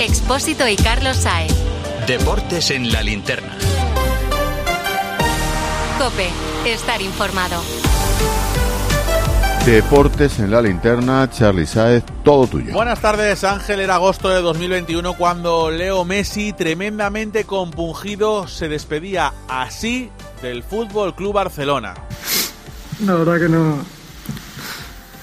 [0.00, 1.52] Expósito y Carlos Saez.
[2.06, 3.54] Deportes en la linterna.
[5.98, 6.30] Cope,
[6.64, 7.62] estar informado.
[9.66, 12.72] Deportes en la linterna, Charlie Saez, todo tuyo.
[12.72, 13.78] Buenas tardes, Ángel.
[13.80, 20.10] Era agosto de 2021 cuando Leo Messi, tremendamente compungido, se despedía así
[20.40, 21.92] del Fútbol Club Barcelona.
[23.04, 23.99] La verdad que no.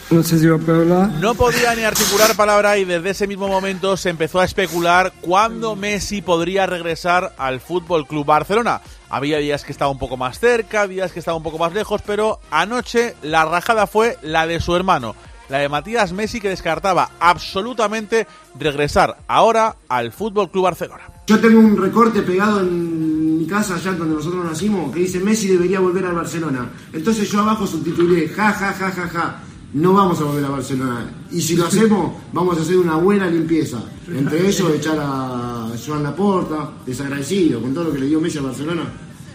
[0.09, 1.09] No sé si va a hablar.
[1.19, 5.75] No podía ni articular palabra y desde ese mismo momento se empezó a especular cuándo
[5.75, 8.79] Messi podría regresar al Fútbol Club Barcelona.
[9.09, 12.01] Había días que estaba un poco más cerca, días que estaba un poco más lejos,
[12.05, 15.13] pero anoche la rajada fue la de su hermano,
[15.49, 18.27] la de Matías Messi, que descartaba absolutamente
[18.57, 21.03] regresar ahora al Fútbol Club Barcelona.
[21.27, 25.49] Yo tengo un recorte pegado en mi casa, allá donde nosotros nacimos, que dice Messi
[25.49, 26.69] debería volver al Barcelona.
[26.93, 29.43] Entonces yo abajo subtitulé, ja, ja, ja, ja, ja
[29.77, 31.11] no vamos a volver a Barcelona.
[31.31, 33.79] Y si lo hacemos, vamos a hacer una buena limpieza.
[34.07, 38.41] Entre ellos, echar a Joan Laporta, desagradecido con todo lo que le dio Messi a
[38.41, 38.83] Barcelona.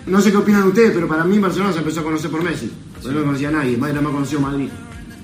[0.06, 2.70] No sé qué opinan ustedes, pero para mí Barcelona se empezó a conocer por Messi.
[3.02, 4.68] Yo no conocía a nadie, más más conocido Madrid.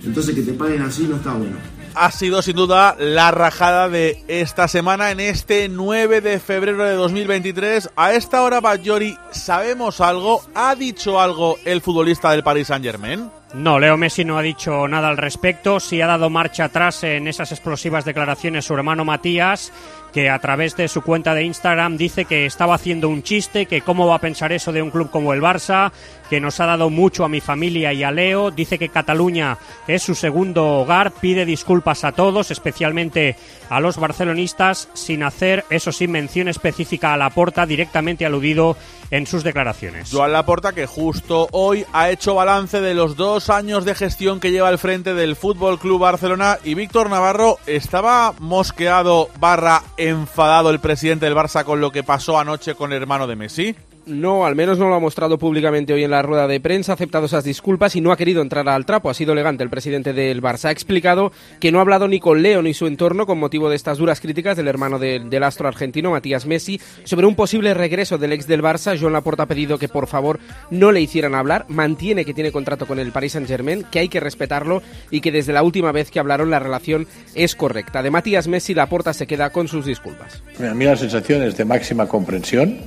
[0.05, 1.56] Entonces que te paguen así no está bueno
[2.00, 6.94] ha sido sin duda la rajada de esta semana en este 9 de febrero de
[6.94, 7.91] 2023.
[7.97, 10.42] A esta hora, Bajori, ¿sabemos algo?
[10.55, 13.28] ¿Ha dicho algo el futbolista del Paris Saint Germain?
[13.54, 15.80] No, Leo Messi no ha dicho nada al respecto.
[15.80, 19.72] Sí ha dado marcha atrás en esas explosivas declaraciones su hermano Matías
[20.12, 23.82] que a través de su cuenta de Instagram dice que estaba haciendo un chiste, que
[23.82, 25.92] cómo va a pensar eso de un club como el Barça,
[26.28, 30.02] que nos ha dado mucho a mi familia y a Leo, dice que Cataluña es
[30.02, 33.36] su segundo hogar, pide disculpas a todos, especialmente
[33.68, 38.76] a los barcelonistas, sin hacer, eso sí, mención específica a Laporta, directamente aludido
[39.10, 40.10] en sus declaraciones.
[40.10, 44.50] Joan Laporta, que justo hoy ha hecho balance de los dos años de gestión que
[44.50, 50.80] lleva al frente del Fútbol Club Barcelona y Víctor Navarro estaba mosqueado barra enfadado el
[50.80, 53.76] presidente del Barça con lo que pasó anoche con el hermano de Messi.
[54.08, 56.94] No, al menos no lo ha mostrado públicamente hoy en la rueda de prensa, ha
[56.94, 59.10] aceptado esas disculpas y no ha querido entrar al trapo.
[59.10, 60.66] Ha sido elegante el presidente del Barça.
[60.66, 61.30] Ha explicado
[61.60, 64.20] que no ha hablado ni con Leo ni su entorno con motivo de estas duras
[64.20, 68.62] críticas del hermano del astro argentino, Matías Messi, sobre un posible regreso del ex del
[68.62, 68.98] Barça.
[68.98, 71.66] Joan Laporta ha pedido que por favor no le hicieran hablar.
[71.68, 75.52] Mantiene que tiene contrato con el Paris Saint-Germain, que hay que respetarlo y que desde
[75.52, 78.02] la última vez que hablaron la relación es correcta.
[78.02, 80.42] De Matías Messi, Laporta se queda con sus disculpas.
[80.58, 82.78] A mí la sensación es de máxima comprensión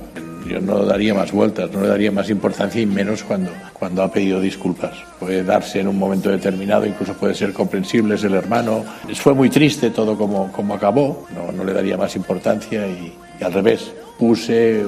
[0.46, 4.10] yo no daría más vueltas, no le daría más importancia y menos cuando, cuando ha
[4.10, 4.96] pedido disculpas.
[5.18, 8.84] Puede darse en un momento determinado, incluso puede ser comprensible, es el hermano.
[9.14, 13.52] Fue muy triste todo como, como acabó, no, no le daría más importancia y, al
[13.52, 14.84] revés, puse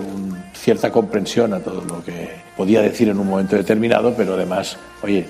[0.54, 5.26] cierta comprensión a todo lo que podía decir en un momento determinado, pero además, oye,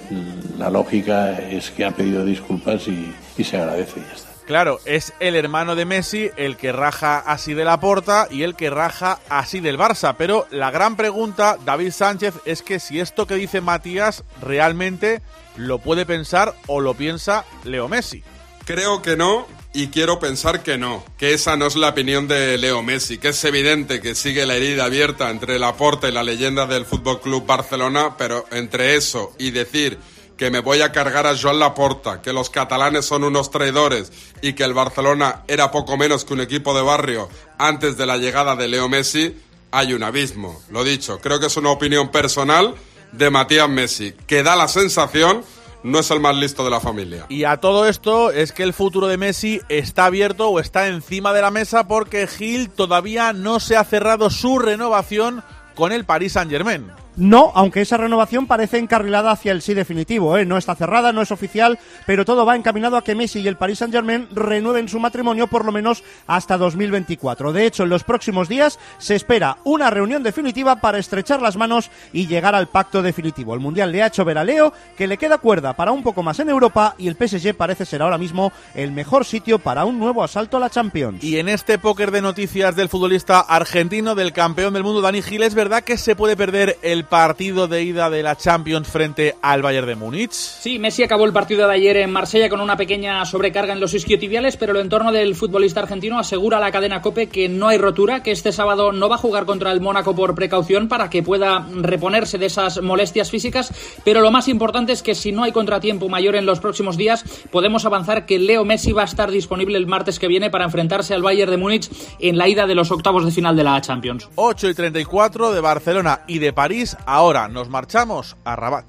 [0.59, 4.34] la lógica es que ha pedido disculpas y, y se agradece y ya está.
[4.47, 8.57] Claro, es el hermano de Messi el que raja así de la porta y el
[8.57, 10.17] que raja así del Barça.
[10.19, 15.23] Pero la gran pregunta, David Sánchez, es que si esto que dice Matías realmente
[15.57, 18.23] lo puede pensar o lo piensa Leo Messi.
[18.67, 22.57] Creo que no y quiero pensar que no, que esa no es la opinión de
[22.59, 26.23] Leo Messi, que es evidente que sigue la herida abierta entre la porta y la
[26.23, 29.99] leyenda del Fútbol Club Barcelona, pero entre eso y decir
[30.37, 34.13] que me voy a cargar a Joan Laporta, que los catalanes son unos traidores
[34.43, 37.29] y que el Barcelona era poco menos que un equipo de barrio
[37.59, 39.37] antes de la llegada de Leo Messi,
[39.71, 40.61] hay un abismo.
[40.71, 42.75] Lo dicho, creo que es una opinión personal
[43.13, 45.45] de Matías Messi, que da la sensación
[45.85, 47.27] no es el más listo de la familia.
[47.29, 51.33] Y a todo esto es que el futuro de Messi está abierto o está encima
[51.33, 55.45] de la mesa porque Gil todavía no se ha cerrado su renovación
[55.75, 57.04] con el Paris Saint-Germain.
[57.17, 60.45] No, aunque esa renovación parece encarrilada hacia el sí definitivo, ¿eh?
[60.45, 63.57] no está cerrada, no es oficial, pero todo va encaminado a que Messi y el
[63.57, 67.53] Paris Saint-Germain renueven su matrimonio por lo menos hasta 2024.
[67.53, 71.89] De hecho, en los próximos días se espera una reunión definitiva para estrechar las manos
[72.13, 73.55] y llegar al pacto definitivo.
[73.55, 76.25] El Mundial le ha hecho ver a Leo que le queda cuerda para un poco
[76.25, 80.01] más en Europa y el PSG parece ser ahora mismo el mejor sitio para un
[80.01, 81.23] nuevo asalto a la Champions.
[81.23, 85.45] Y en este póker de noticias del futbolista argentino, del campeón del mundo Dani Gil,
[85.45, 89.63] es verdad que se puede perder el partido de ida de la Champions frente al
[89.63, 90.33] Bayern de Múnich.
[90.33, 93.95] Sí, Messi acabó el partido de ayer en Marsella con una pequeña sobrecarga en los
[93.95, 97.79] isquiotibiales, pero el entorno del futbolista argentino asegura a la cadena Cope que no hay
[97.79, 101.23] rotura, que este sábado no va a jugar contra el Mónaco por precaución para que
[101.23, 103.73] pueda reponerse de esas molestias físicas,
[104.05, 107.25] pero lo más importante es que si no hay contratiempo mayor en los próximos días,
[107.51, 111.15] podemos avanzar que Leo Messi va a estar disponible el martes que viene para enfrentarse
[111.15, 114.29] al Bayern de Múnich en la ida de los octavos de final de la Champions.
[114.35, 118.87] 8 y 34 de Barcelona y de París Ahora nos marchamos a Rabat.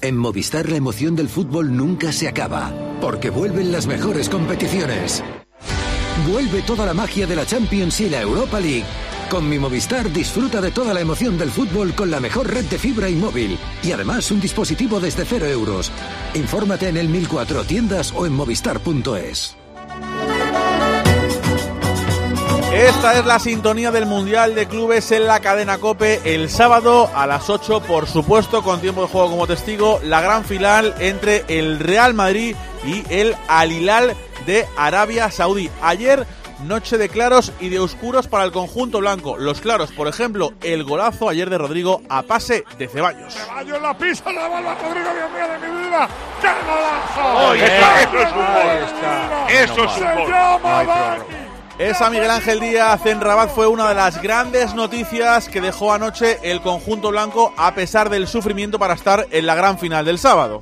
[0.00, 5.22] En Movistar la emoción del fútbol nunca se acaba, porque vuelven las mejores competiciones.
[6.30, 8.86] Vuelve toda la magia de la Champions y la Europa League.
[9.30, 12.78] Con mi Movistar disfruta de toda la emoción del fútbol con la mejor red de
[12.78, 13.58] fibra y móvil.
[13.82, 15.92] Y además un dispositivo desde cero euros.
[16.34, 19.57] Infórmate en el 1004 tiendas o en movistar.es.
[22.78, 27.26] Esta es la sintonía del Mundial de Clubes en la cadena Cope el sábado a
[27.26, 31.80] las 8, por supuesto, con tiempo de juego como testigo, la gran final entre el
[31.80, 32.54] Real Madrid
[32.84, 34.14] y el Al Hilal
[34.46, 35.68] de Arabia Saudí.
[35.82, 36.24] Ayer
[36.60, 39.36] noche de claros y de oscuros para el conjunto blanco.
[39.36, 43.34] Los claros, por ejemplo, el golazo ayer de Rodrigo a pase de Ceballos.
[43.34, 46.08] Ceballos la pisa, la balba, Rodrigo, Dios mío de mi vida.
[46.40, 47.48] ¡Qué golazo!
[47.48, 49.48] Oye, eso es un gol.
[49.48, 51.37] Eso es un gol.
[51.78, 56.38] Esa Miguel Ángel Díaz en Rabat fue una de las grandes noticias que dejó anoche
[56.42, 60.60] el conjunto blanco a pesar del sufrimiento para estar en la gran final del sábado.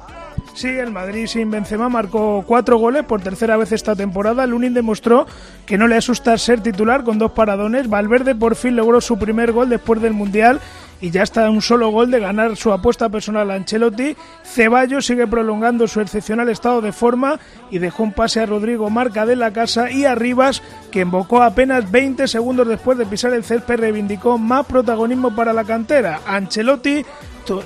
[0.52, 4.46] Sí, el Madrid sin Benzema marcó cuatro goles por tercera vez esta temporada.
[4.46, 5.26] Lunin demostró
[5.64, 7.88] que no le asusta ser titular con dos paradones.
[7.88, 10.60] Valverde por fin logró su primer gol después del Mundial
[11.00, 14.16] y ya está un solo gol de ganar su apuesta personal a Ancelotti.
[14.44, 17.38] Ceballos sigue prolongando su excepcional estado de forma
[17.70, 21.42] y dejó un pase a Rodrigo Marca de la casa y a Rivas, que invocó
[21.42, 26.20] apenas 20 segundos después de pisar el césped, reivindicó más protagonismo para la cantera.
[26.26, 27.04] Ancelotti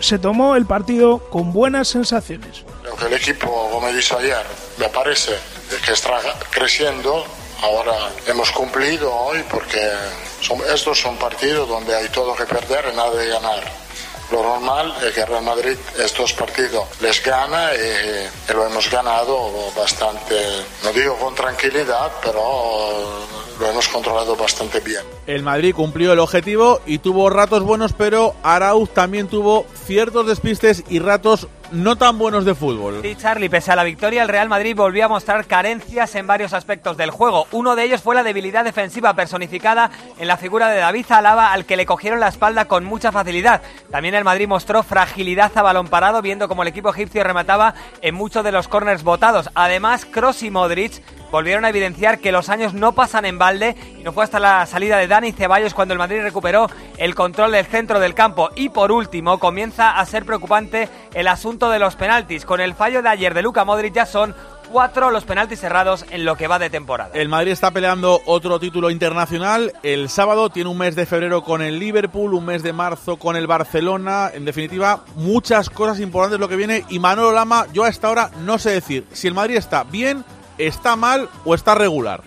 [0.01, 2.65] se tomó el partido con buenas sensaciones.
[3.07, 4.19] El equipo, como he dicho
[4.79, 5.33] me parece
[5.85, 6.19] que está
[6.51, 7.25] creciendo.
[7.63, 9.81] Ahora hemos cumplido hoy porque
[10.73, 13.81] estos son partidos donde hay todo que perder y nada de ganar.
[14.33, 20.35] Lo normal es que Real Madrid estos partidos les gana y, lo hemos ganado bastante,
[20.85, 23.27] no digo con tranquilidad, pero
[23.59, 25.03] lo hemos controlado bastante bien.
[25.27, 30.85] El Madrid cumplió el objetivo y tuvo ratos buenos, pero Arauz también tuvo ciertos despistes
[30.89, 33.01] y ratos no tan buenos de fútbol.
[33.03, 36.53] Sí, Charlie, pese a la victoria, el Real Madrid volvió a mostrar carencias en varios
[36.53, 37.47] aspectos del juego.
[37.53, 41.65] Uno de ellos fue la debilidad defensiva personificada en la figura de David Alaba, al
[41.65, 43.63] que le cogieron la espalda con mucha facilidad.
[43.91, 48.15] También el Madrid mostró fragilidad a balón parado, viendo como el equipo egipcio remataba en
[48.15, 49.51] muchos de los corners votados.
[49.55, 54.03] Además, Kroos y Modric volvieron a evidenciar que los años no pasan en balde y
[54.03, 56.69] no fue hasta la salida de Dani Ceballos cuando el Madrid recuperó
[56.99, 58.51] el control del centro del campo.
[58.57, 62.45] Y por último, comienza a ser preocupante el asunto de los penaltis.
[62.45, 64.35] Con el fallo de ayer de Luca Modric ya son
[64.71, 67.11] cuatro los penaltis cerrados en lo que va de temporada.
[67.13, 69.73] El Madrid está peleando otro título internacional.
[69.83, 73.37] El sábado tiene un mes de febrero con el Liverpool, un mes de marzo con
[73.37, 74.31] el Barcelona.
[74.33, 76.85] En definitiva, muchas cosas importantes lo que viene.
[76.89, 80.25] Y Manolo Lama, yo a esta hora no sé decir si el Madrid está bien
[80.61, 82.23] ¿está mal o está regular?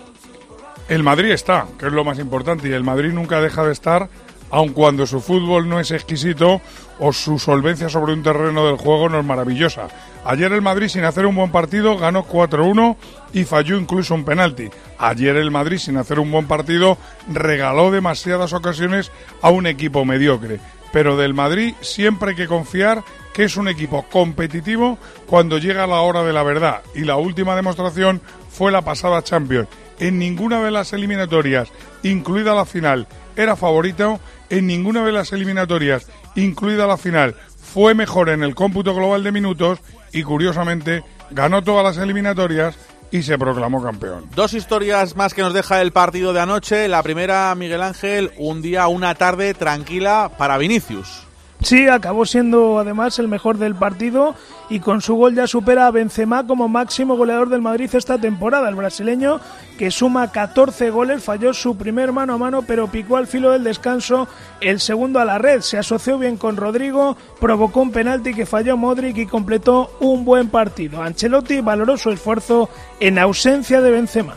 [0.89, 4.09] El Madrid está, que es lo más importante, y el Madrid nunca deja de estar,
[4.50, 6.62] aun cuando su fútbol no es exquisito
[6.99, 9.87] o su solvencia sobre un terreno del juego no es maravillosa.
[10.25, 12.95] Ayer el Madrid, sin hacer un buen partido, ganó 4-1
[13.33, 14.69] y falló incluso un penalti.
[14.97, 16.97] Ayer el Madrid, sin hacer un buen partido,
[17.27, 19.11] regaló demasiadas ocasiones
[19.41, 20.59] a un equipo mediocre.
[20.93, 23.03] Pero del Madrid siempre hay que confiar
[23.33, 26.83] que es un equipo competitivo cuando llega la hora de la verdad.
[26.93, 29.67] Y la última demostración fue la pasada Champions.
[29.99, 31.69] En ninguna de las eliminatorias,
[32.03, 34.19] incluida la final, era favorito.
[34.49, 37.35] En ninguna de las eliminatorias, incluida la final,
[37.74, 39.80] fue mejor en el cómputo global de minutos
[40.12, 42.75] y curiosamente ganó todas las eliminatorias
[43.12, 44.25] y se proclamó campeón.
[44.35, 46.88] Dos historias más que nos deja el partido de anoche.
[46.88, 51.27] La primera, Miguel Ángel, un día, una tarde tranquila para Vinicius.
[51.63, 54.36] Sí, acabó siendo además el mejor del partido
[54.70, 58.67] y con su gol ya supera a Benzema como máximo goleador del Madrid esta temporada.
[58.67, 59.39] El brasileño,
[59.77, 63.63] que suma 14 goles, falló su primer mano a mano, pero picó al filo del
[63.63, 64.27] descanso
[64.60, 65.62] el segundo a la red.
[65.62, 70.50] Se asoció bien con Rodrigo, provocó un penalti que falló Modric y completó un buen
[70.50, 71.01] partido.
[71.01, 74.36] Ancelotti valoró su esfuerzo en ausencia de Benzema.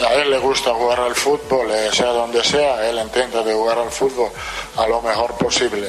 [0.00, 3.78] A él le gusta jugar al fútbol, eh, sea donde sea, él intenta de jugar
[3.78, 4.30] al fútbol
[4.76, 5.88] a lo mejor posible.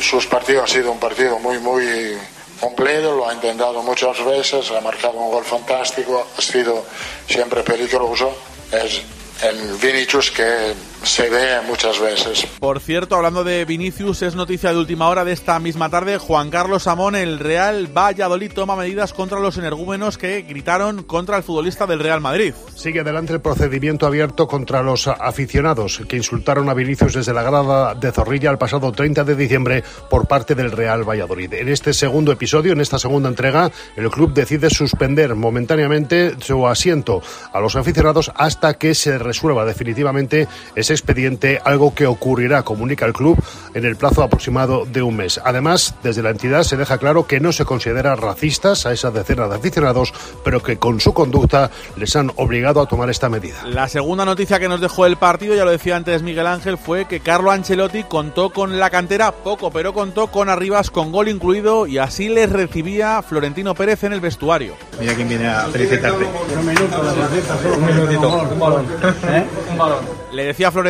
[0.00, 2.18] Sus partidos han sido un partido muy, muy
[2.60, 6.84] completo, lo ha intentado muchas veces, ha marcado un gol fantástico, ha sido
[7.28, 8.34] siempre peligroso.
[8.72, 9.02] Es
[9.42, 12.46] el Vinicius que se ve muchas veces.
[12.58, 16.18] Por cierto, hablando de Vinicius, es noticia de última hora de esta misma tarde.
[16.18, 21.42] Juan Carlos Amón, el Real Valladolid toma medidas contra los energúmenos que gritaron contra el
[21.42, 22.54] futbolista del Real Madrid.
[22.74, 27.94] Sigue adelante el procedimiento abierto contra los aficionados que insultaron a Vinicius desde la grada
[27.94, 31.52] de Zorrilla el pasado 30 de diciembre por parte del Real Valladolid.
[31.54, 37.22] En este segundo episodio, en esta segunda entrega, el club decide suspender momentáneamente su asiento
[37.52, 43.12] a los aficionados hasta que se resuelva definitivamente ese expediente, algo que ocurrirá, comunica el
[43.12, 43.42] club,
[43.74, 45.40] en el plazo aproximado de un mes.
[45.44, 49.50] Además, desde la entidad se deja claro que no se considera racistas a esas decenas
[49.50, 50.12] de aficionados,
[50.44, 53.64] pero que con su conducta les han obligado a tomar esta medida.
[53.66, 57.06] La segunda noticia que nos dejó el partido, ya lo decía antes Miguel Ángel, fue
[57.06, 61.86] que Carlo Ancelotti contó con la cantera poco, pero contó con Arribas con gol incluido
[61.86, 64.74] y así les recibía Florentino Pérez en el vestuario.
[65.00, 66.24] Mira quién viene a felicitarte.
[66.24, 68.42] Un minuto, la Un minutito.
[68.52, 68.86] Un balón.
[69.28, 69.44] ¿Eh?
[69.70, 69.98] Un balón.
[70.32, 70.81] Le decía Florentino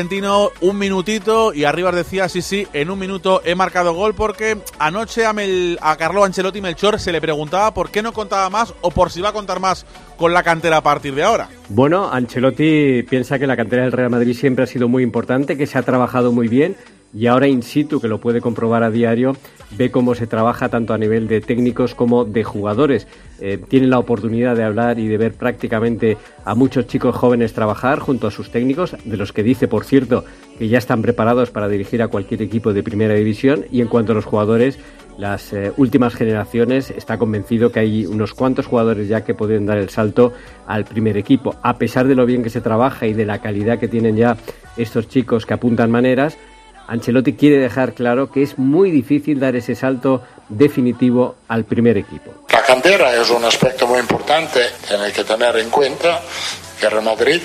[0.60, 5.24] un minutito y Arribas decía, sí, sí, en un minuto he marcado gol porque anoche
[5.26, 9.20] a Carlo Ancelotti Melchor se le preguntaba por qué no contaba más o por si
[9.20, 11.48] va a contar más con la cantera a partir de ahora.
[11.68, 15.66] Bueno, Ancelotti piensa que la cantera del Real Madrid siempre ha sido muy importante, que
[15.66, 16.76] se ha trabajado muy bien
[17.14, 19.36] y ahora in situ, que lo puede comprobar a diario,
[19.76, 23.06] ve cómo se trabaja tanto a nivel de técnicos como de jugadores.
[23.40, 27.98] Eh, tiene la oportunidad de hablar y de ver prácticamente a muchos chicos jóvenes trabajar
[27.98, 30.24] junto a sus técnicos, de los que dice, por cierto,
[30.58, 33.64] que ya están preparados para dirigir a cualquier equipo de primera división.
[33.70, 34.78] Y en cuanto a los jugadores,
[35.18, 39.78] las eh, últimas generaciones, está convencido que hay unos cuantos jugadores ya que pueden dar
[39.78, 40.32] el salto
[40.66, 41.56] al primer equipo.
[41.62, 44.36] A pesar de lo bien que se trabaja y de la calidad que tienen ya
[44.76, 46.38] estos chicos que apuntan maneras,
[46.92, 52.34] Ancelotti quiere dejar claro que es muy difícil dar ese salto definitivo al primer equipo.
[52.50, 56.20] La cantera es un aspecto muy importante, tiene que tener en cuenta
[56.78, 57.40] que Real Madrid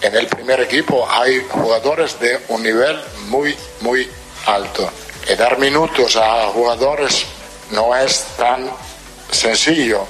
[0.00, 2.96] en el primer equipo hay jugadores de un nivel
[3.28, 4.08] muy, muy
[4.46, 4.90] alto.
[5.30, 7.26] Y dar minutos a jugadores
[7.70, 8.70] no es tan
[9.30, 10.06] sencillo.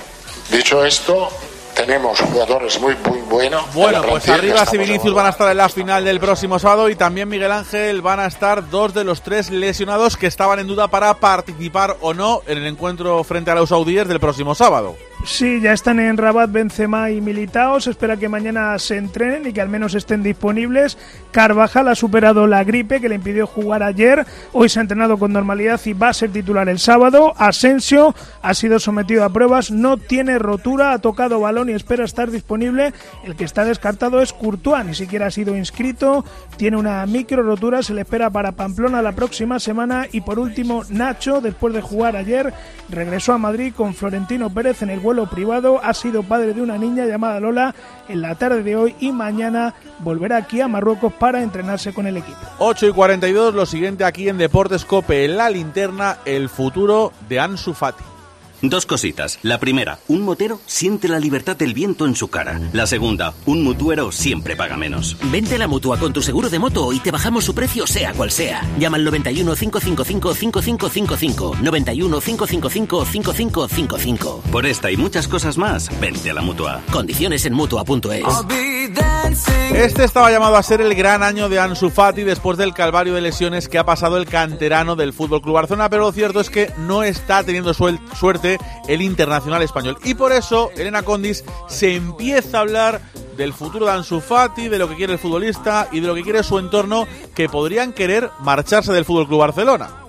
[0.49, 1.29] Dicho esto,
[1.75, 3.75] tenemos jugadores muy, muy buenos.
[3.75, 6.95] Bueno, pues Arribas y Vinicius van a estar en la final del próximo sábado y
[6.95, 10.89] también Miguel Ángel van a estar dos de los tres lesionados que estaban en duda
[10.89, 14.97] para participar o no en el encuentro frente a los saudíes del próximo sábado.
[15.27, 17.81] Sí, ya están en Rabat Benzema y Militao.
[17.81, 20.99] Se espera que mañana se entrenen y que al menos estén disponibles.
[21.33, 24.27] Carvajal ha superado la gripe que le impidió jugar ayer.
[24.53, 27.33] Hoy se ha entrenado con normalidad y va a ser titular el sábado.
[27.39, 32.31] Asensio ha sido sometido a pruebas, no tiene rotura, ha tocado balón y espera estar
[32.31, 32.93] disponible.
[33.25, 36.27] El que está descartado es Courtois, ni siquiera ha sido inscrito.
[36.59, 40.07] Tiene una micro rotura, se le espera para Pamplona la próxima semana.
[40.13, 42.53] Y por último, Nacho, después de jugar ayer,
[42.91, 45.81] regresó a Madrid con Florentino Pérez en el vuelo privado.
[45.83, 47.75] Ha sido padre de una niña llamada Lola
[48.09, 52.17] en la tarde de hoy y mañana volverá aquí a Marruecos para entrenarse con el
[52.17, 52.39] equipo.
[52.59, 57.41] 8 y 42, lo siguiente aquí en Deportes Cope, en la linterna, el futuro de
[57.41, 58.14] Ansu Fati.
[58.63, 59.39] Dos cositas.
[59.43, 62.61] La primera, un motero siente la libertad del viento en su cara.
[62.73, 65.17] La segunda, un mutuero siempre paga menos.
[65.25, 68.13] Vente a la mutua con tu seguro de moto y te bajamos su precio sea
[68.15, 68.63] cual sea.
[68.79, 71.57] Llama al 91 555 5555.
[71.63, 74.43] 91 555 5555.
[74.51, 76.81] Por esta y muchas cosas más, vente a la mutua.
[76.91, 78.23] Condiciones en mutua.es.
[79.75, 83.21] Este estaba llamado a ser el gran año de Ansu Fati después del calvario de
[83.21, 86.73] lesiones que ha pasado el canterano del Fútbol Club Barcelona, pero lo cierto es que
[86.79, 87.99] no está teniendo suel-
[88.45, 93.01] el internacional español y por eso Elena Condis se empieza a hablar
[93.37, 96.23] del futuro de Ansu Fati, de lo que quiere el futbolista y de lo que
[96.23, 100.04] quiere su entorno que podrían querer marcharse del Fútbol Club Barcelona.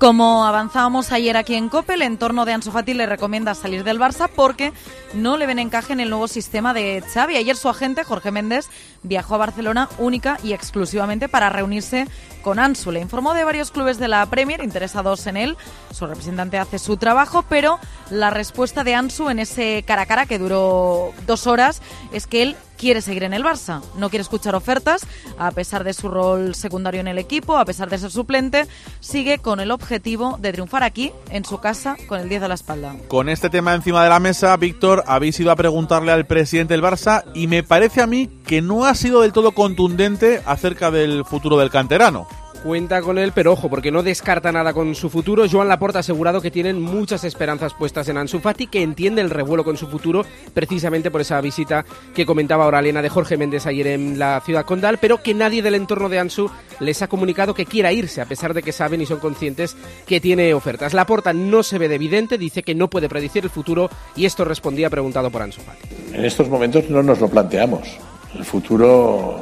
[0.00, 4.00] Como avanzábamos ayer aquí en COPE, el entorno de Ansu Fati le recomienda salir del
[4.00, 4.72] Barça porque
[5.12, 7.36] no le ven encaje en el nuevo sistema de Xavi.
[7.36, 8.70] Ayer su agente, Jorge Méndez,
[9.02, 12.08] viajó a Barcelona única y exclusivamente para reunirse
[12.40, 12.92] con Ansu.
[12.92, 15.58] Le informó de varios clubes de la Premier interesados en él.
[15.92, 17.78] Su representante hace su trabajo, pero
[18.08, 22.42] la respuesta de Ansu en ese cara a cara que duró dos horas es que
[22.42, 23.82] él quiere seguir en el Barça.
[23.98, 25.06] No quiere escuchar ofertas,
[25.38, 28.66] a pesar de su rol secundario en el equipo, a pesar de ser suplente,
[29.00, 32.54] sigue con el objetivo de triunfar aquí, en su casa, con el 10 a la
[32.54, 32.96] espalda.
[33.08, 36.82] Con este tema encima de la mesa, Víctor, habéis ido a preguntarle al presidente del
[36.82, 41.26] Barça y me parece a mí que no ha sido del todo contundente acerca del
[41.26, 42.26] futuro del canterano.
[42.62, 45.46] Cuenta con él, pero ojo, porque no descarta nada con su futuro.
[45.50, 49.30] Joan Laporta ha asegurado que tienen muchas esperanzas puestas en Ansu Fati, que entiende el
[49.30, 53.66] revuelo con su futuro, precisamente por esa visita que comentaba ahora Elena de Jorge Méndez
[53.66, 56.50] ayer en la ciudad condal, pero que nadie del entorno de Ansu
[56.80, 59.74] les ha comunicado que quiera irse, a pesar de que saben y son conscientes
[60.06, 60.92] que tiene ofertas.
[60.92, 64.44] Laporta no se ve de evidente, dice que no puede predecir el futuro y esto
[64.44, 65.88] respondía preguntado por Ansu Fati.
[66.14, 67.88] En estos momentos no nos lo planteamos.
[68.34, 69.40] El futuro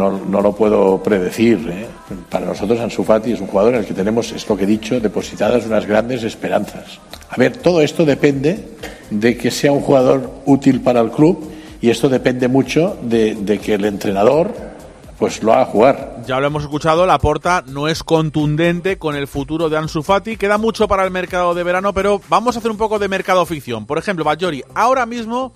[0.00, 1.68] no, no lo puedo predecir.
[1.70, 1.86] ¿eh?
[2.28, 4.66] Para nosotros Ansu Fati es un jugador en el que tenemos, es lo que he
[4.66, 6.98] dicho, depositadas unas grandes esperanzas.
[7.28, 8.68] A ver, todo esto depende
[9.10, 13.74] de que sea un jugador útil para el club y esto depende mucho de, que
[13.74, 14.52] el entrenador
[15.18, 16.22] pues lo haga jugar.
[16.26, 20.38] Ya lo hemos escuchado, la porta no es contundente con el futuro de Ansu Fati.
[20.38, 23.44] Queda mucho para el mercado de verano, pero vamos a hacer un poco de mercado
[23.44, 23.84] ficción.
[23.84, 25.52] Por ejemplo, Bajori, ahora mismo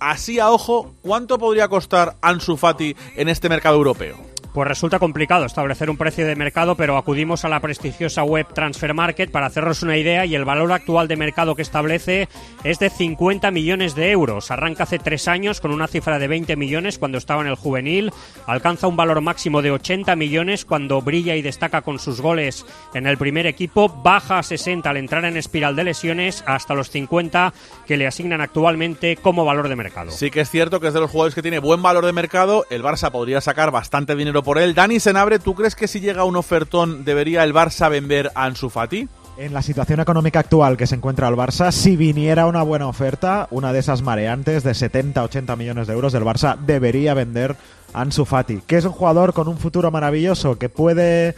[0.00, 4.27] así a ojo, ¿cuánto podría costar Ansu Fati en este mercado europeo?
[4.52, 8.94] Pues resulta complicado establecer un precio de mercado, pero acudimos a la prestigiosa web Transfer
[8.94, 12.28] Market para hacernos una idea y el valor actual de mercado que establece
[12.64, 14.50] es de 50 millones de euros.
[14.50, 18.10] Arranca hace tres años con una cifra de 20 millones cuando estaba en el juvenil,
[18.46, 22.64] alcanza un valor máximo de 80 millones cuando brilla y destaca con sus goles
[22.94, 26.90] en el primer equipo, baja a 60 al entrar en espiral de lesiones hasta los
[26.90, 27.52] 50
[27.86, 30.10] que le asignan actualmente como valor de mercado.
[30.10, 32.64] Sí que es cierto que es de los jugadores que tiene buen valor de mercado,
[32.70, 34.74] el Barça podría sacar bastante por él.
[34.74, 38.70] Dani Senabre, ¿tú crees que si llega un ofertón debería el Barça vender a Ansu
[38.70, 39.08] Fati?
[39.36, 43.46] En la situación económica actual que se encuentra el Barça, si viniera una buena oferta,
[43.52, 47.54] una de esas mareantes de 70-80 millones de euros, el Barça debería vender
[47.92, 48.26] a Ansu
[48.66, 51.36] que es un jugador con un futuro maravilloso, que puede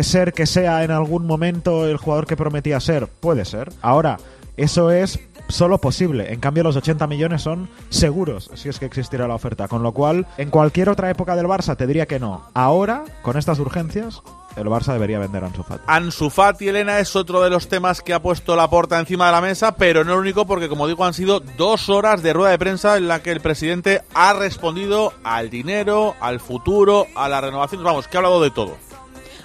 [0.00, 3.06] ser que sea en algún momento el jugador que prometía ser.
[3.06, 3.70] Puede ser.
[3.82, 4.18] Ahora,
[4.56, 6.32] eso es solo posible.
[6.32, 9.68] En cambio, los 80 millones son seguros si es que existiera la oferta.
[9.68, 12.44] Con lo cual, en cualquier otra época del Barça te diría que no.
[12.54, 14.22] Ahora, con estas urgencias,
[14.56, 15.84] el Barça debería vender a Ansu Fati.
[15.86, 19.32] Ansu Fati, Elena, es otro de los temas que ha puesto la porta encima de
[19.32, 22.50] la mesa, pero no el único porque, como digo, han sido dos horas de rueda
[22.50, 27.40] de prensa en la que el presidente ha respondido al dinero, al futuro, a la
[27.40, 27.82] renovación.
[27.82, 28.76] Vamos, que ha hablado de todo.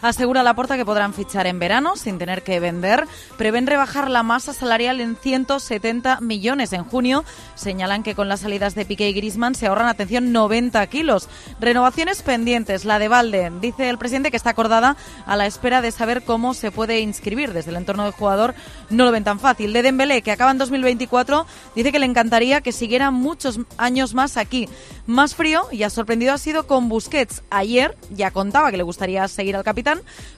[0.01, 3.07] Asegura Laporta que podrán fichar en verano sin tener que vender.
[3.37, 6.73] Prevén rebajar la masa salarial en 170 millones.
[6.73, 7.23] En junio
[7.55, 11.29] señalan que con las salidas de Piqué y Grisman se ahorran, atención, 90 kilos.
[11.59, 12.85] Renovaciones pendientes.
[12.85, 13.51] La de Valde.
[13.59, 17.53] Dice el presidente que está acordada a la espera de saber cómo se puede inscribir.
[17.53, 18.53] Desde el entorno del jugador
[18.89, 19.73] no lo ven tan fácil.
[19.73, 24.37] De Dembélé, que acaba en 2024, dice que le encantaría que siguiera muchos años más
[24.37, 24.69] aquí.
[25.07, 27.41] Más frío y ha sorprendido ha sido con Busquets.
[27.49, 29.87] Ayer ya contaba que le gustaría seguir al capitán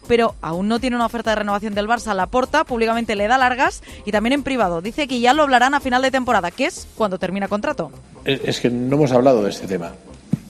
[0.08, 2.14] pero aún no tiene una oferta de renovación del Barça.
[2.14, 4.82] La porta públicamente le da largas y también en privado.
[4.82, 7.92] Dice que ya lo hablarán a final de temporada, que es cuando termina contrato.
[8.26, 9.94] Es que no hemos hablado de este tema.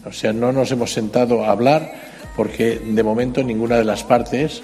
[0.06, 1.94] O sea, no nos hemos sentado a hablar
[2.36, 4.62] porque de momento ninguna de las partes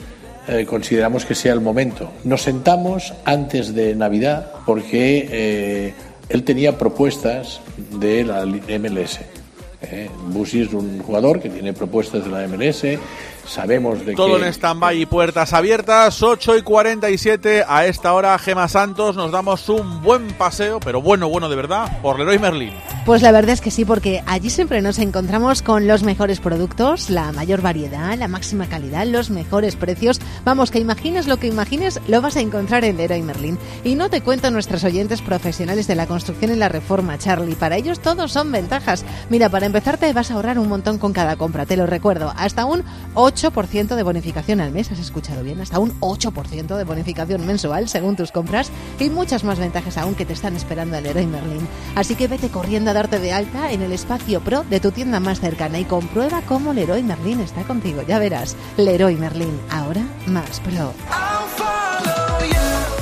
[0.48, 2.12] eh, consideramos que sea el momento.
[2.24, 5.94] Nos sentamos antes de Navidad porque eh,
[6.30, 7.62] él tenía propuestas
[8.00, 9.20] de la MLS.
[9.82, 12.84] Eh, Busi es un jugador que tiene propuestas de la MLS,
[13.48, 14.44] sabemos de Todo que...
[14.44, 19.68] en stand-by y puertas abiertas, 8 y 47 a esta hora, Gema Santos, nos damos
[19.70, 22.74] un buen paseo, pero bueno, bueno de verdad, por Leroy Merlin.
[23.06, 27.12] Pues la verdad es que sí, porque allí siempre nos encontramos con los mejores productos,
[27.12, 30.20] la mayor variedad, la máxima calidad, los mejores precios.
[30.44, 33.60] Vamos, que imagines lo que imagines, lo vas a encontrar en Leroy Merlin.
[33.84, 37.56] Y no te cuento nuestros oyentes profesionales de la construcción y la reforma, Charlie.
[37.56, 39.06] Para ellos todos son ventajas.
[39.30, 42.34] Mira, para empezar te vas a ahorrar un montón con cada compra, te lo recuerdo.
[42.36, 47.46] Hasta un 8% de bonificación al mes, has escuchado bien, hasta un 8% de bonificación
[47.46, 51.28] mensual según tus compras y muchas más ventajas aún que te están esperando en Leroy
[51.28, 51.68] Merlin.
[51.96, 55.20] Así que vete corriendo a darte de alta en el espacio pro de tu tienda
[55.20, 58.02] más cercana y comprueba cómo Leroy Merlin está contigo.
[58.08, 60.94] Ya verás, Leroy Merlin, ahora más pro.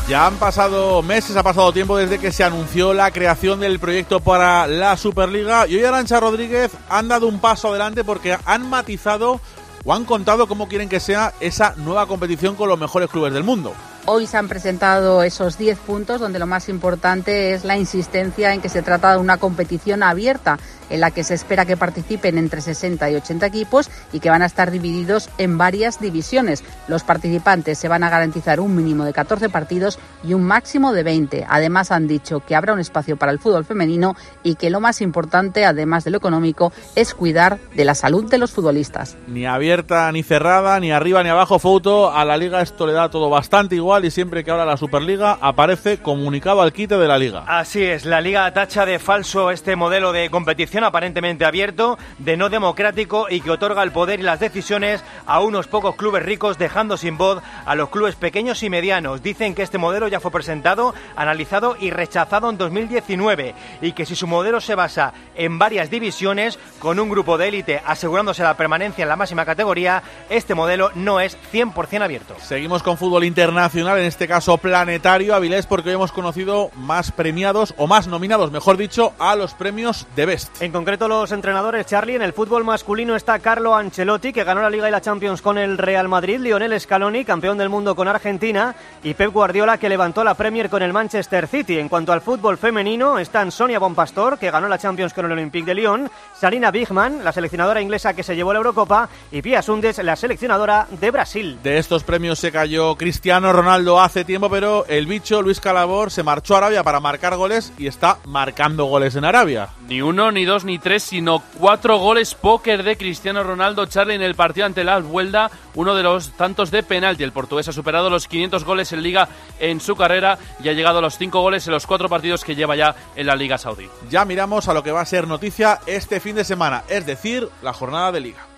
[0.09, 4.19] Ya han pasado meses, ha pasado tiempo desde que se anunció la creación del proyecto
[4.19, 9.39] para la Superliga y hoy Arancha Rodríguez han dado un paso adelante porque han matizado
[9.85, 13.43] o han contado cómo quieren que sea esa nueva competición con los mejores clubes del
[13.43, 13.73] mundo.
[14.05, 18.61] Hoy se han presentado esos 10 puntos donde lo más importante es la insistencia en
[18.61, 22.61] que se trata de una competición abierta en la que se espera que participen entre
[22.61, 26.63] 60 y 80 equipos y que van a estar divididos en varias divisiones.
[26.87, 31.03] Los participantes se van a garantizar un mínimo de 14 partidos y un máximo de
[31.03, 31.45] 20.
[31.49, 35.01] Además han dicho que habrá un espacio para el fútbol femenino y que lo más
[35.01, 39.17] importante, además de lo económico, es cuidar de la salud de los futbolistas.
[39.27, 42.11] Ni abierta ni cerrada, ni arriba ni abajo, foto.
[42.11, 45.37] A la liga esto le da todo bastante igual y siempre que habla la Superliga
[45.41, 47.43] aparece comunicado al quite de la liga.
[47.47, 52.49] Así es, la liga tacha de falso este modelo de competición aparentemente abierto, de no
[52.49, 56.97] democrático y que otorga el poder y las decisiones a unos pocos clubes ricos dejando
[56.97, 59.23] sin voz a los clubes pequeños y medianos.
[59.23, 64.15] Dicen que este modelo ya fue presentado, analizado y rechazado en 2019 y que si
[64.15, 69.03] su modelo se basa en varias divisiones con un grupo de élite asegurándose la permanencia
[69.03, 72.35] en la máxima categoría, este modelo no es 100% abierto.
[72.41, 77.73] Seguimos con fútbol internacional, en este caso planetario, Avilés, porque hoy hemos conocido más premiados
[77.77, 80.61] o más nominados, mejor dicho, a los premios de Best.
[80.63, 84.69] En concreto los entrenadores, Charlie, en el fútbol masculino está Carlo Ancelotti, que ganó la
[84.69, 88.73] Liga y la Champions con el Real Madrid, Lionel Scaloni, campeón del mundo con Argentina,
[89.03, 91.79] y Pep Guardiola, que levantó la Premier con el Manchester City.
[91.79, 95.65] En cuanto al fútbol femenino, están Sonia Bonpastor, que ganó la Champions con el Olympique
[95.65, 99.97] de Lyon, Sarina Bigman, la seleccionadora inglesa que se llevó la Eurocopa, y Pia Sundes,
[99.97, 101.59] la seleccionadora de Brasil.
[101.61, 106.23] De estos premios se cayó Cristiano Ronaldo hace tiempo, pero el bicho Luis Calabor se
[106.23, 109.67] marchó a Arabia para marcar goles y está marcando goles en Arabia.
[109.89, 114.21] Ni uno, ni dos, ni tres, sino cuatro goles póker de Cristiano Ronaldo Charlie en
[114.21, 117.23] el partido ante la Vuelta, uno de los tantos de penalti.
[117.23, 119.27] El portugués ha superado los 500 goles en liga
[119.59, 122.55] en su carrera y ha llegado a los cinco goles en los cuatro partidos que
[122.55, 123.89] lleva ya en la Liga Saudí.
[124.11, 127.49] Ya miramos a lo que va a ser noticia este fin de semana, es decir,
[127.63, 128.52] la jornada de liga.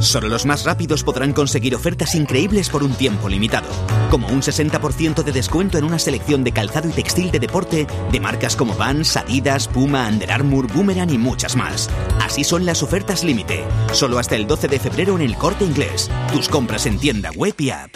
[0.00, 3.68] Solo los más rápidos podrán conseguir ofertas increíbles por un tiempo limitado,
[4.10, 8.20] como un 60% de descuento en una selección de calzado y textil de deporte de
[8.20, 11.90] marcas como Vans, Adidas, Puma, Under Armour, Boomerang y muchas más.
[12.20, 16.10] Así son las ofertas límite, solo hasta el 12 de febrero en el Corte Inglés.
[16.32, 17.94] Tus compras en tienda web y app.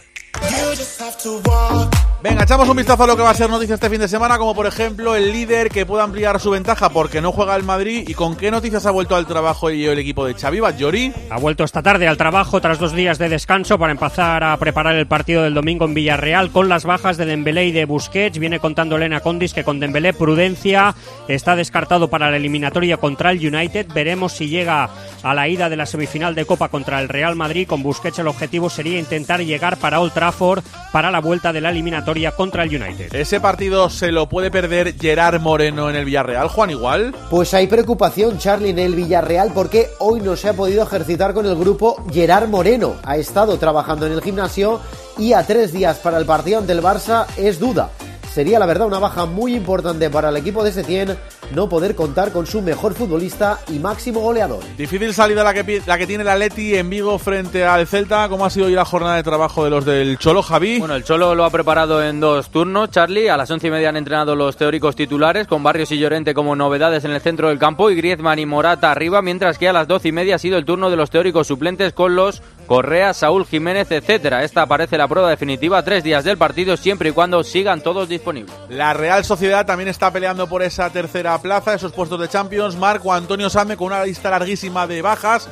[2.24, 4.38] Venga, echamos un vistazo a lo que va a ser noticia este fin de semana,
[4.38, 8.08] como por ejemplo el líder que pueda ampliar su ventaja porque no juega el Madrid
[8.08, 11.12] y con qué noticias ha vuelto al trabajo y el equipo de Xavi Llori.
[11.28, 14.94] Ha vuelto esta tarde al trabajo tras dos días de descanso para empezar a preparar
[14.94, 18.38] el partido del domingo en Villarreal con las bajas de Dembélé y de Busquets.
[18.38, 20.94] Viene contando Elena Condis que con Dembélé prudencia
[21.28, 23.88] está descartado para la eliminatoria contra el United.
[23.92, 24.88] Veremos si llega
[25.22, 27.68] a la ida de la semifinal de Copa contra el Real Madrid.
[27.68, 31.68] Con Busquets el objetivo sería intentar llegar para Old Trafford para la vuelta de la
[31.68, 33.14] eliminatoria contra el United.
[33.14, 37.14] Ese partido se lo puede perder Gerard Moreno en el Villarreal, Juan, igual.
[37.28, 41.44] Pues hay preocupación, Charlie, en el Villarreal porque hoy no se ha podido ejercitar con
[41.46, 42.94] el grupo Gerard Moreno.
[43.02, 44.80] Ha estado trabajando en el gimnasio
[45.18, 47.90] y a tres días para el partido ante el Barça es duda
[48.34, 51.16] sería la verdad una baja muy importante para el equipo de Setién
[51.52, 54.62] no poder contar con su mejor futbolista y máximo goleador.
[54.76, 58.28] Difícil salida la que, la que tiene el Atleti en Vigo frente al Celta.
[58.28, 60.78] ¿Cómo ha sido hoy la jornada de trabajo de los del Cholo, Javi?
[60.78, 63.28] Bueno, el Cholo lo ha preparado en dos turnos, Charlie.
[63.28, 66.56] A las once y media han entrenado los teóricos titulares, con Barrios y Llorente como
[66.56, 69.88] novedades en el centro del campo y Griezmann y Morata arriba, mientras que a las
[69.88, 73.44] doce y media ha sido el turno de los teóricos suplentes con los Correa, Saúl
[73.44, 74.42] Jiménez, etcétera.
[74.42, 78.54] Esta aparece la prueba definitiva tres días del partido, siempre y cuando sigan todos disponibles.
[78.68, 82.76] La Real Sociedad también está peleando por esa tercera plaza, esos puestos de Champions.
[82.76, 85.48] Marco Antonio Same con una lista larguísima de bajas,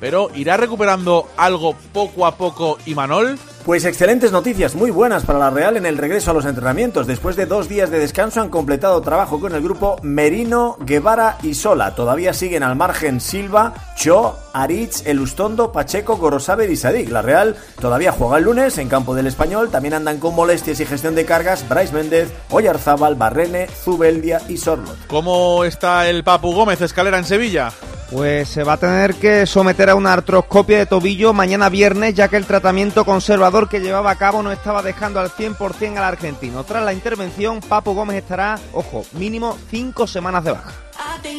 [0.00, 3.38] pero irá recuperando algo poco a poco y Manol.
[3.66, 7.08] Pues excelentes noticias, muy buenas para la Real en el regreso a los entrenamientos.
[7.08, 11.54] Después de dos días de descanso han completado trabajo con el grupo Merino, Guevara y
[11.54, 11.96] Sola.
[11.96, 17.10] Todavía siguen al margen Silva, Cho, Aritz, Elustondo, Pacheco, Gorosaber y Sadik.
[17.10, 19.68] La Real todavía juega el lunes en campo del Español.
[19.68, 25.08] También andan con molestias y gestión de cargas Bryce Méndez, Oyarzábal, Barrene, Zubeldia y Sorlot.
[25.08, 27.72] ¿Cómo está el Papu Gómez Escalera en Sevilla?
[28.10, 32.28] Pues se va a tener que someter a una artroscopia de tobillo mañana viernes, ya
[32.28, 36.62] que el tratamiento conservador que llevaba a cabo no estaba dejando al 100% al argentino.
[36.62, 40.72] Tras la intervención, Papo Gómez estará, ojo, mínimo cinco semanas de baja.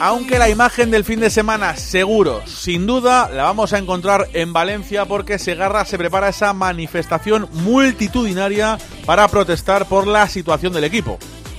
[0.01, 4.51] Aunque la imagen del fin de semana, seguro, sin duda, la vamos a encontrar en
[4.51, 11.17] Valencia porque Segarra se prepara esa manifestación multitudinaria para protestar por la situación del equipo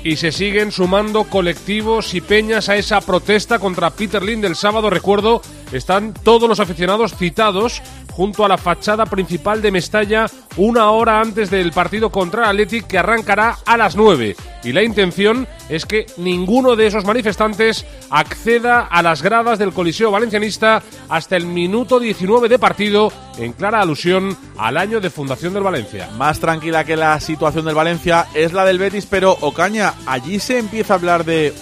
[0.09, 4.89] y se siguen sumando colectivos y peñas a esa protesta contra Peter Lind del sábado.
[4.89, 7.83] Recuerdo, están todos los aficionados citados
[8.19, 10.27] junto a la fachada principal de Mestalla
[10.57, 14.35] una hora antes del partido contra Athletic que arrancará a las 9.
[14.65, 20.11] Y la intención es que ninguno de esos manifestantes acceda a las gradas del Coliseo
[20.11, 25.63] Valencianista hasta el minuto 19 de partido, en clara alusión al año de fundación del
[25.63, 26.11] Valencia.
[26.19, 30.59] Más tranquila que la situación del Valencia es la del Betis, pero Ocaña, allí se
[30.59, 31.55] empieza a hablar de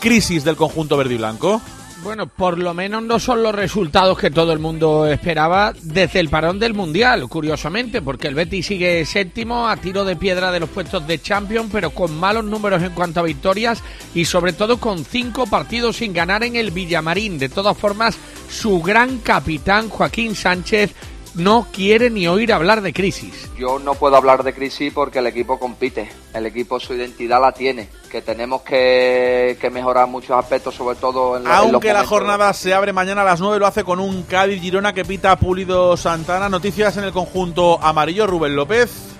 [0.00, 1.62] crisis del conjunto verde y blanco.
[2.02, 6.30] Bueno, por lo menos no son los resultados que todo el mundo esperaba desde el
[6.30, 10.70] parón del Mundial, curiosamente, porque el Betis sigue séptimo a tiro de piedra de los
[10.70, 13.82] puestos de Champions, pero con malos números en cuanto a victorias
[14.14, 17.38] y sobre todo con cinco partidos sin ganar en el Villamarín.
[17.38, 18.16] De todas formas,
[18.48, 20.94] su gran capitán Joaquín Sánchez
[21.34, 23.50] no quiere ni oír hablar de crisis.
[23.58, 27.52] Yo no puedo hablar de crisis porque el equipo compite, el equipo su identidad la
[27.52, 32.92] tiene, que tenemos que, mejorar muchos aspectos, sobre todo en, Aunque la jornada se abre
[32.92, 36.48] mañana a las 9, lo hace con un Cádiz Girona que pita Pulido Santana.
[36.48, 39.19] Noticias en el conjunto amarillo, Rubén López.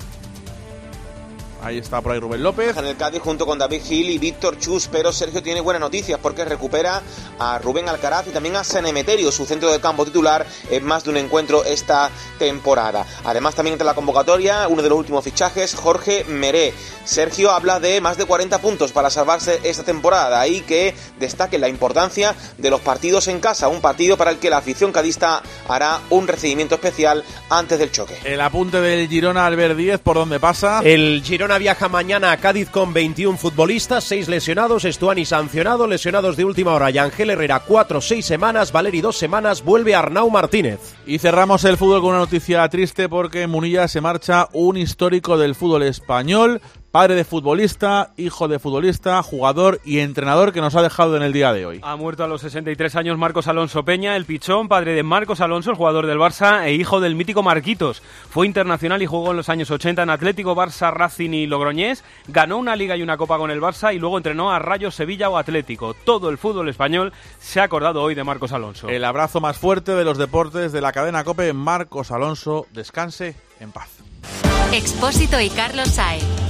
[1.62, 2.76] Ahí está por ahí Rubén López.
[2.76, 6.18] En el Cádiz junto con David Gil y Víctor Chus, pero Sergio tiene buenas noticias
[6.22, 7.02] porque recupera
[7.38, 11.10] a Rubén Alcaraz y también a Sanemeterio, su centro de campo titular, en más de
[11.10, 13.06] un encuentro esta temporada.
[13.24, 16.72] Además también entre la convocatoria, uno de los últimos fichajes, Jorge Meré.
[17.04, 21.68] Sergio habla de más de 40 puntos para salvarse esta temporada y que destaque la
[21.68, 26.00] importancia de los partidos en casa, un partido para el que la afición cadista hará
[26.10, 28.16] un recibimiento especial antes del choque.
[28.24, 30.80] El apunte del Girona Albert 10, ¿por dónde pasa?
[30.84, 36.44] El Girona viaja mañana a Cádiz con 21 futbolistas, 6 lesionados, Estuani sancionado, lesionados de
[36.44, 40.80] última hora, Ángel Herrera 4, 6 semanas, Valeri 2 semanas, vuelve Arnau Martínez.
[41.06, 45.38] Y cerramos el fútbol con una noticia triste porque en Munilla se marcha un histórico
[45.38, 46.60] del fútbol español,
[46.90, 51.32] padre de futbolista, hijo de futbolista, jugador y entrenador que nos ha dejado en el
[51.32, 51.80] día de hoy.
[51.82, 55.70] Ha muerto a los 63 años Marcos Alonso Peña, el pichón, padre de Marcos Alonso,
[55.70, 58.02] el jugador del Barça e hijo del mítico Marquitos.
[58.28, 62.04] Fue internacional y jugó en los años 80 en Atlético, Barça, Racing y Logroñés.
[62.26, 65.30] Ganó una liga y una copa con el Barça y luego entrenó a Rayo, Sevilla
[65.30, 65.94] o Atlético.
[65.94, 68.88] Todo el fútbol español se ha acordado hoy de Marcos Alonso.
[68.88, 73.70] El abrazo más fuerte de los deportes de la cadena COPE, Marcos Alonso, descanse en
[73.70, 73.90] paz.
[74.72, 76.49] Expósito y Carlos Sae.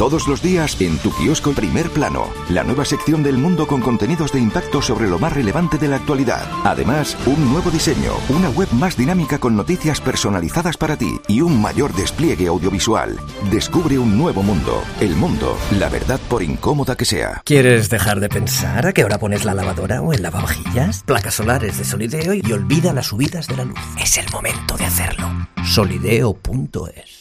[0.00, 4.32] Todos los días en tu kiosco Primer Plano, la nueva sección del mundo con contenidos
[4.32, 6.48] de impacto sobre lo más relevante de la actualidad.
[6.64, 11.60] Además, un nuevo diseño, una web más dinámica con noticias personalizadas para ti y un
[11.60, 13.20] mayor despliegue audiovisual.
[13.50, 14.82] Descubre un nuevo mundo.
[15.02, 17.42] El mundo, la verdad por incómoda que sea.
[17.44, 21.02] ¿Quieres dejar de pensar a qué hora pones la lavadora o el lavavajillas?
[21.02, 23.78] Placas solares de Solideo y olvida las subidas de la luz.
[24.02, 25.28] Es el momento de hacerlo.
[25.62, 27.20] Solideo.es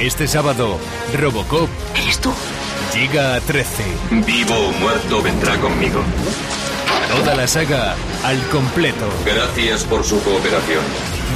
[0.00, 0.78] Este sábado,
[1.18, 2.32] Robocop ¿Eres tú?
[2.94, 3.84] llega a 13.
[4.26, 6.02] Vivo o muerto vendrá conmigo.
[7.14, 9.06] Toda la saga al completo.
[9.24, 10.82] Gracias por su cooperación.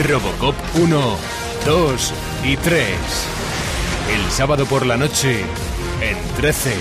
[0.08, 1.16] Robocop 1,
[1.66, 2.88] 2 y 3.
[4.14, 5.40] El sábado por la noche
[6.00, 6.74] en 13.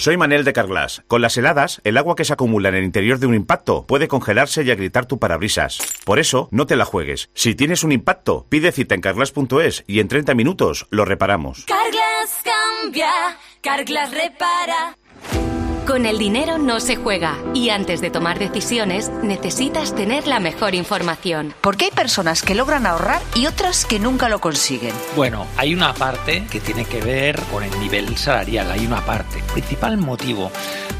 [0.00, 1.02] Soy Manel de Carglass.
[1.08, 4.08] Con las heladas, el agua que se acumula en el interior de un impacto puede
[4.08, 5.76] congelarse y agrietar tu parabrisas.
[6.06, 7.28] Por eso, no te la juegues.
[7.34, 11.66] Si tienes un impacto, pide cita en carglass.es y en 30 minutos lo reparamos.
[11.66, 13.12] Carglass cambia,
[13.60, 14.96] Carglass repara.
[15.86, 20.74] Con el dinero no se juega y antes de tomar decisiones necesitas tener la mejor
[20.74, 21.54] información.
[21.60, 24.94] Porque hay personas que logran ahorrar y otras que nunca lo consiguen.
[25.16, 29.38] Bueno, hay una parte que tiene que ver con el nivel salarial, hay una parte.
[29.38, 30.52] El principal motivo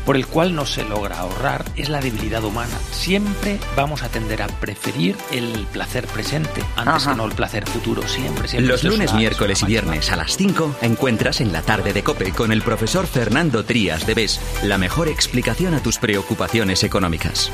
[0.07, 2.77] por el cual no se logra ahorrar es la debilidad humana.
[2.93, 7.11] Siempre vamos a tender a preferir el placer presente antes Ajá.
[7.13, 8.49] que no el placer futuro, siempre.
[8.49, 8.69] siempre.
[8.69, 12.33] Los lunes, una- miércoles y viernes a las 5 encuentras en la tarde de Cope
[12.33, 17.51] con el profesor Fernando Trías de BES la mejor explicación a tus preocupaciones económicas.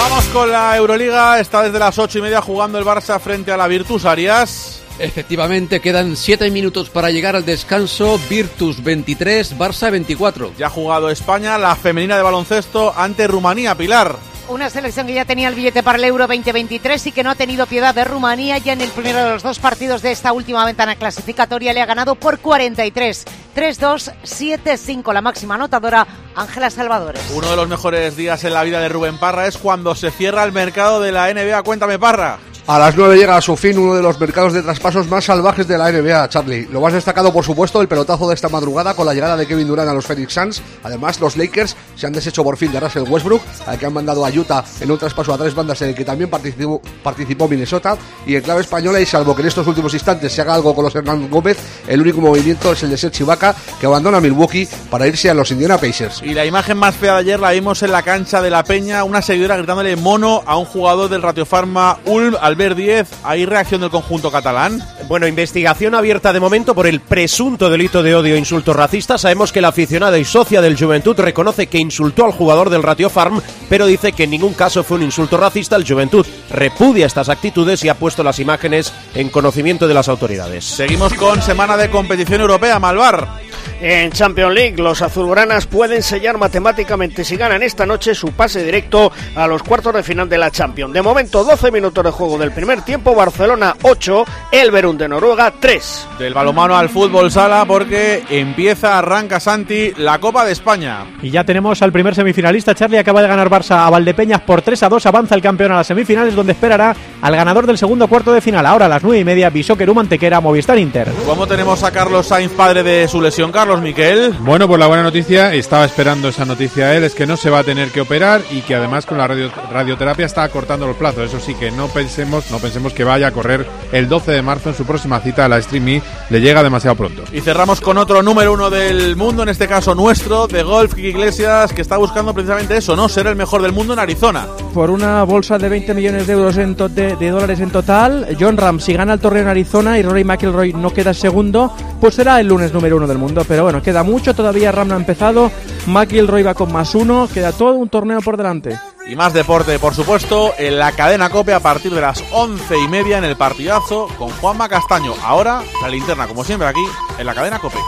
[0.00, 1.38] Vamos con la Euroliga.
[1.40, 4.80] Está desde las ocho y media jugando el Barça frente a la Virtus Arias.
[4.98, 8.18] Efectivamente, quedan 7 minutos para llegar al descanso.
[8.30, 10.54] Virtus 23, Barça 24.
[10.56, 13.74] Ya ha jugado España, la femenina de baloncesto, ante Rumanía.
[13.74, 14.16] Pilar.
[14.50, 17.36] Una selección que ya tenía el billete para el Euro 2023 y que no ha
[17.36, 18.58] tenido piedad de Rumanía.
[18.58, 21.86] Ya en el primero de los dos partidos de esta última ventana clasificatoria le ha
[21.86, 23.26] ganado por 43.
[23.54, 27.22] 3-2, 7-5 la máxima anotadora, Ángela Salvadores.
[27.32, 30.42] Uno de los mejores días en la vida de Rubén Parra es cuando se cierra
[30.42, 31.62] el mercado de la NBA.
[31.62, 32.40] Cuéntame, Parra.
[32.66, 35.66] A las 9 llega a su fin uno de los mercados de traspasos más salvajes
[35.66, 36.68] de la NBA, Charlie.
[36.70, 39.66] Lo más destacado, por supuesto, el pelotazo de esta madrugada con la llegada de Kevin
[39.66, 40.62] Durant a los Phoenix Suns.
[40.84, 44.24] Además, los Lakers se han deshecho por fin de Russell Westbrook, al que han mandado
[44.24, 47.96] a Utah en un traspaso a tres bandas en el que también participó, Minnesota.
[48.24, 50.84] Y en clave española, y salvo que en estos últimos instantes se haga algo con
[50.84, 55.08] los Hernán Gómez, el único movimiento es el de Serge Ibaka, que abandona Milwaukee para
[55.08, 56.22] irse a los Indiana Pacers.
[56.22, 59.02] Y la imagen más fea de ayer la vimos en la cancha de la Peña,
[59.02, 63.08] una seguidora gritándole mono a un jugador del Ratio Pharma Ulm, Albert 10.
[63.24, 64.86] ¿Hay reacción del conjunto catalán?
[65.08, 69.16] Bueno, investigación abierta de momento por el presunto delito de odio e insulto racista.
[69.16, 73.08] Sabemos que la aficionada y socia del Juventud reconoce que insultó al jugador del Ratio
[73.08, 75.74] Farm, pero dice que en ningún caso fue un insulto racista.
[75.76, 80.66] El Juventud repudia estas actitudes y ha puesto las imágenes en conocimiento de las autoridades.
[80.66, 83.40] Seguimos con semana de competición europea, Malvar.
[83.80, 89.10] En Champions League, los azulgranas pueden sellar matemáticamente si ganan esta noche su pase directo
[89.34, 90.92] a los cuartos de final de la Champions.
[90.92, 96.08] De momento, 12 minutos de juego del primer tiempo, Barcelona 8, Elverun de Noruega 3.
[96.18, 101.04] Del balomano al fútbol sala porque empieza, arranca Santi, la Copa de España.
[101.22, 104.82] Y ya tenemos al primer semifinalista, Charlie acaba de ganar Barça a Valdepeñas por 3
[104.82, 108.32] a 2, avanza el campeón a las semifinales donde esperará al ganador del segundo cuarto
[108.32, 108.66] de final.
[108.66, 111.08] Ahora a las 9 y media, Bisóqueru Mantequera, Movistar Inter.
[111.26, 113.52] ¿Cómo tenemos a Carlos Sainz, padre de su lesión?
[113.52, 114.34] Carlos Miquel.
[114.40, 117.58] Bueno, pues la buena noticia, estaba esperando esa noticia él, es que no se va
[117.60, 121.24] a tener que operar y que además con la radio- radioterapia está acortando los plazos.
[121.28, 124.68] Eso sí que no pensemos, no pensemos que vaya a correr el 12 de marzo
[124.70, 127.22] en su próxima cita a la Stream Me, le llega demasiado pronto.
[127.32, 131.08] Y cerramos con otro número uno del mundo, en este caso nuestro, de golf, Kiki
[131.08, 133.08] Iglesias, que está buscando precisamente eso, ¿no?
[133.08, 134.46] Ser el mejor del mundo en Arizona.
[134.72, 138.36] Por una bolsa de 20 millones de euros en to- de, de dólares en total,
[138.38, 142.14] John Ram, si gana el torneo en Arizona y Rory McIlroy no queda segundo, pues
[142.14, 143.44] será el lunes número uno del mundo.
[143.46, 145.50] Pero bueno, queda mucho, todavía Ram no ha empezado,
[145.86, 148.78] McIlroy va con más uno, queda todo un torneo por delante.
[149.10, 152.86] Y más deporte, por supuesto, en la cadena COPE a partir de las once y
[152.86, 155.14] media en el partidazo con Juanma Castaño.
[155.24, 156.84] Ahora, la linterna, como siempre, aquí
[157.18, 157.78] en la cadena COPE.